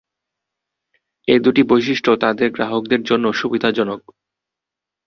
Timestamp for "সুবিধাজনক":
3.33-4.01